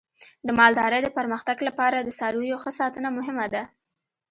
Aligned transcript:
د 0.47 0.49
مالدارۍ 0.59 0.99
د 1.03 1.09
پرمختګ 1.17 1.57
لپاره 1.67 1.97
د 2.01 2.09
څارویو 2.19 2.61
ښه 2.63 2.71
ساتنه 2.79 3.09
مهمه 3.17 3.45
ده. 3.53 3.63